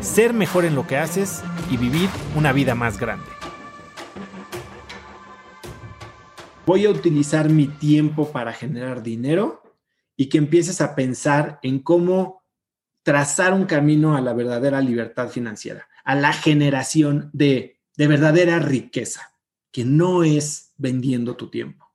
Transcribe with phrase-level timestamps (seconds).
[0.00, 3.26] ser mejor en lo que haces y vivir una vida más grande.
[6.66, 9.62] Voy a utilizar mi tiempo para generar dinero
[10.16, 12.42] y que empieces a pensar en cómo
[13.02, 19.34] trazar un camino a la verdadera libertad financiera, a la generación de, de verdadera riqueza,
[19.72, 21.90] que no es vendiendo tu tiempo.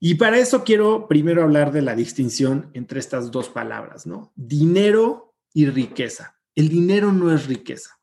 [0.00, 4.32] Y para eso quiero primero hablar de la distinción entre estas dos palabras, ¿no?
[4.36, 6.37] Dinero y riqueza.
[6.58, 8.00] El dinero no es riqueza.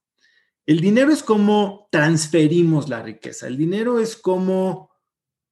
[0.65, 3.47] El dinero es como transferimos la riqueza.
[3.47, 4.91] El dinero es como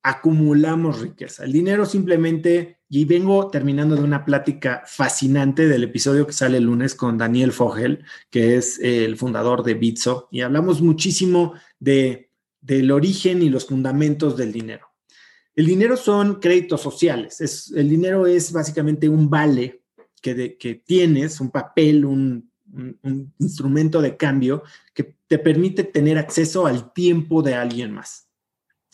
[0.02, 1.44] acumulamos riqueza.
[1.44, 6.64] El dinero simplemente, y vengo terminando de una plática fascinante del episodio que sale el
[6.64, 12.90] lunes con Daniel Fogel, que es el fundador de Bitso, y hablamos muchísimo de, del
[12.90, 14.88] origen y los fundamentos del dinero.
[15.54, 17.42] El dinero son créditos sociales.
[17.42, 19.82] Es, el dinero es básicamente un vale
[20.22, 26.68] que, que tienes, un papel, un, un, instrumento de cambio que te permite tener acceso
[26.68, 28.28] al tiempo de alguien más.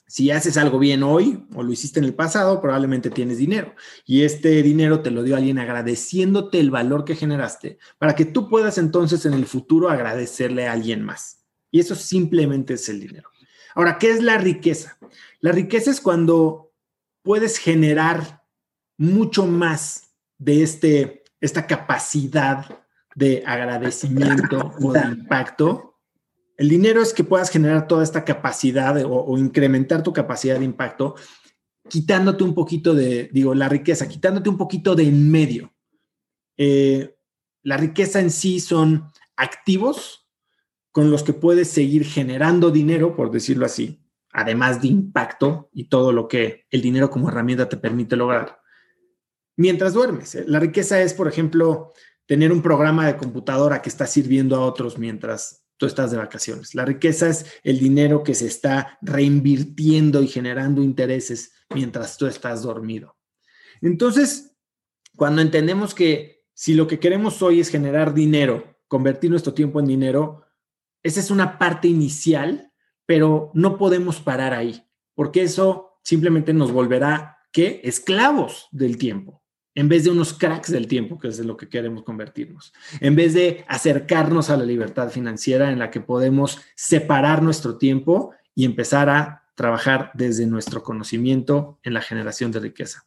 [0.08, 3.76] Si haces algo bien hoy o lo hiciste en el pasado, probablemente tienes dinero.
[4.06, 8.50] Y este dinero te lo dio alguien agradeciéndote el valor que generaste para que tú
[8.50, 11.44] puedas entonces en el futuro agradecerle a alguien más.
[11.70, 13.30] Y eso simplemente es el dinero.
[13.76, 14.98] Ahora, ¿qué es la riqueza?
[15.42, 16.74] La riqueza es cuando
[17.22, 18.44] puedes generar
[18.98, 22.80] mucho más de este, esta capacidad
[23.20, 26.00] de agradecimiento o de impacto.
[26.58, 31.16] El dinero es que puedas generar toda esta capacidad o, incrementar tu capacidad de impacto,
[31.90, 35.74] quitándote un poquito de, digo, la riqueza, quitándote un poquito de en medio.
[36.56, 37.18] Eh,
[37.62, 40.30] la riqueza en sí son activos
[40.92, 44.02] con los que puedes seguir generando dinero, por decirlo así,
[44.32, 48.60] además de impacto y todo lo que el dinero como herramienta te permite lograr.
[49.58, 50.46] Mientras duermes, ¿eh?
[50.48, 51.92] la riqueza es, por ejemplo,
[52.30, 56.76] tener un programa de computadora que está sirviendo a otros mientras tú estás de vacaciones.
[56.76, 62.62] La riqueza es el dinero que se está reinvirtiendo y generando intereses mientras tú estás
[62.62, 63.18] dormido.
[63.82, 64.56] Entonces,
[65.16, 69.88] cuando entendemos que si lo que queremos hoy es generar dinero, convertir nuestro tiempo en
[69.88, 70.46] dinero,
[71.02, 72.72] esa es una parte inicial,
[73.08, 74.86] pero no podemos parar ahí,
[75.16, 77.82] porque eso simplemente nos volverá, ¿qué?
[77.84, 79.39] Esclavos del tiempo,
[79.76, 83.34] en vez de unos cracks del tiempo, que es lo que queremos convertirnos, en vez
[83.34, 89.10] de acercarnos a la libertad financiera en la que podemos separar nuestro tiempo y empezar
[89.10, 93.06] a trabajar desde nuestro conocimiento en la generación de riqueza.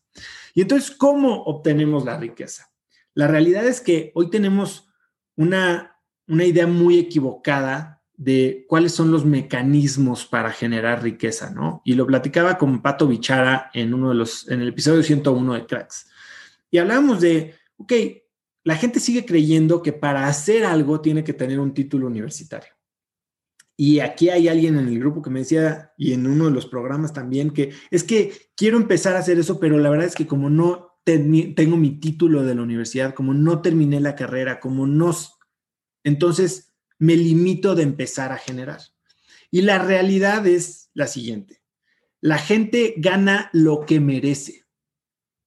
[0.54, 2.70] Y entonces, ¿cómo obtenemos la riqueza?
[3.14, 4.88] La realidad es que hoy tenemos
[5.34, 5.92] una
[6.28, 11.82] una idea muy equivocada de cuáles son los mecanismos para generar riqueza, ¿no?
[11.84, 15.66] Y lo platicaba con Pato Bichara en uno de los, en el episodio 101 de
[15.66, 16.08] Cracks.
[16.72, 17.92] Y hablábamos de, ok,
[18.64, 22.72] la gente sigue creyendo que para hacer algo tiene que tener un título universitario.
[23.76, 26.66] Y aquí hay alguien en el grupo que me decía, y en uno de los
[26.66, 30.26] programas también, que es que quiero empezar a hacer eso, pero la verdad es que
[30.26, 35.12] como no tengo mi título de la universidad, como no terminé la carrera, como no
[36.04, 38.80] entonces, me limito de empezar a generar.
[39.50, 41.62] Y la realidad es la siguiente.
[42.20, 44.61] La gente gana lo que merece,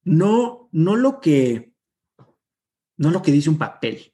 [0.05, 1.73] no, no lo que,
[2.95, 4.13] no lo que dice un papel.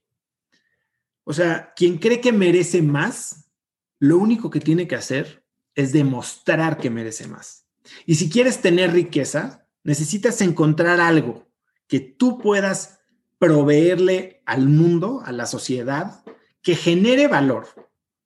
[1.23, 3.51] O sea, quien cree que merece más,
[3.99, 7.67] lo único que tiene que hacer es demostrar que merece más.
[8.05, 11.47] Y si quieres tener riqueza, necesitas encontrar algo
[11.87, 12.99] que tú puedas
[13.37, 16.23] proveerle al mundo, a la sociedad,
[16.61, 17.67] que genere valor,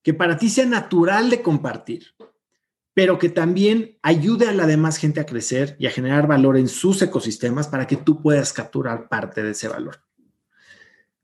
[0.04, 2.14] que para ti sea natural de compartir,
[2.96, 6.70] pero que también ayude a la demás gente a crecer y a generar valor en
[6.70, 10.02] sus ecosistemas para que tú puedas capturar parte de ese valor.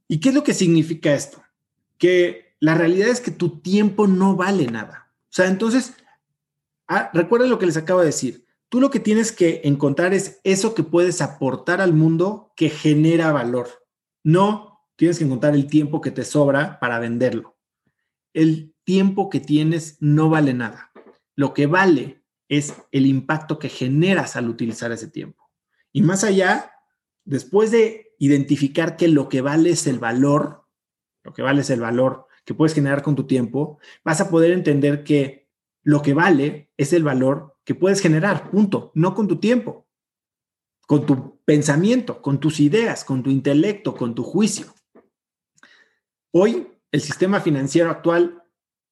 [0.09, 1.41] ¿Y qué es lo que significa esto?
[1.97, 5.13] Que la realidad es que tu tiempo no vale nada.
[5.23, 5.93] O sea, entonces,
[6.89, 8.45] ah, recuerden lo que les acabo de decir.
[8.67, 13.31] Tú lo que tienes que encontrar es eso que puedes aportar al mundo que genera
[13.31, 13.69] valor,
[14.23, 17.57] no tienes que encontrar el tiempo que te sobra para venderlo.
[18.33, 20.90] El tiempo que tienes no vale nada.
[21.41, 25.49] Lo que vale es el impacto que generas al utilizar ese tiempo.
[25.91, 26.71] Y más allá,
[27.25, 30.67] después de identificar que lo que vale es el valor,
[31.23, 34.51] lo que vale es el valor que puedes generar con tu tiempo, vas a poder
[34.51, 35.49] entender que
[35.81, 39.87] lo que vale es el valor que puedes generar, punto, no con tu tiempo,
[40.85, 44.75] con tu pensamiento, con tus ideas, con tu intelecto, con tu juicio.
[46.29, 48.43] Hoy, el sistema financiero actual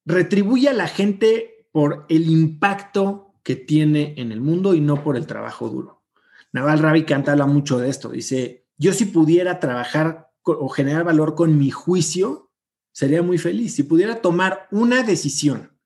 [0.04, 5.16] retribuye a la gente por el impacto que tiene en el mundo y no por
[5.16, 6.04] el trabajo duro.
[6.52, 8.10] Naval Ravikant habla mucho de esto.
[8.10, 12.52] Dice, yo si pudiera trabajar o generar valor con mi juicio,
[12.92, 13.76] sería muy feliz.
[13.76, 15.78] Si pudiera tomar una decisión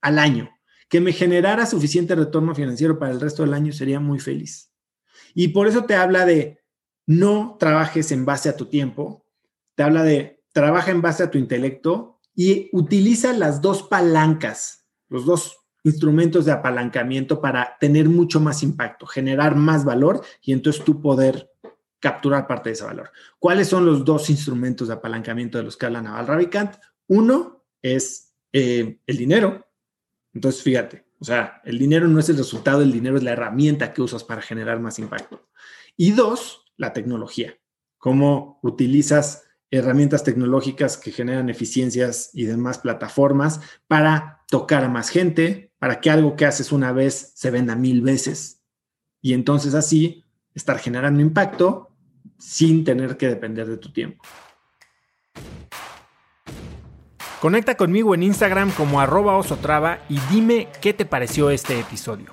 [0.00, 0.50] al año
[0.88, 4.72] que me generara suficiente retorno financiero para el resto del año, sería muy feliz.
[5.34, 6.60] Y por eso te habla de
[7.06, 9.24] no trabajes en base a tu tiempo,
[9.76, 14.79] te habla de trabaja en base a tu intelecto y utiliza las dos palancas,
[15.10, 20.84] los dos instrumentos de apalancamiento para tener mucho más impacto, generar más valor y entonces
[20.84, 21.50] tú poder
[21.98, 23.10] capturar parte de ese valor.
[23.38, 26.76] ¿Cuáles son los dos instrumentos de apalancamiento de los que habla Naval Ravikant?
[27.08, 29.66] Uno es eh, el dinero.
[30.32, 33.92] Entonces, fíjate, o sea, el dinero no es el resultado, el dinero es la herramienta
[33.92, 35.48] que usas para generar más impacto.
[35.96, 37.58] Y dos, la tecnología.
[37.98, 45.72] Cómo utilizas herramientas tecnológicas que generan eficiencias y demás plataformas para tocar a más gente,
[45.78, 48.62] para que algo que haces una vez se venda mil veces.
[49.22, 50.24] Y entonces así
[50.54, 51.94] estar generando impacto
[52.38, 54.24] sin tener que depender de tu tiempo.
[57.40, 62.32] Conecta conmigo en Instagram como arroba osotrava y dime qué te pareció este episodio.